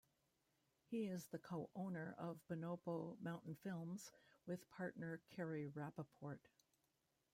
[0.89, 4.09] He is the co-owner of Bonobo Mountain Films
[4.47, 6.39] with partner Carrie Rapaport.